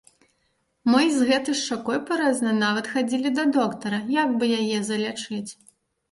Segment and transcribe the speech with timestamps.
[0.91, 5.51] Мы і з гэтай шчакой парэзанай нават хадзілі да доктара, як бы яе залячыць.